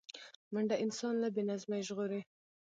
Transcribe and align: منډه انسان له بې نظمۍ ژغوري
منډه 0.53 0.75
انسان 0.83 1.15
له 1.23 1.27
بې 1.35 1.43
نظمۍ 1.49 1.81
ژغوري 1.87 2.21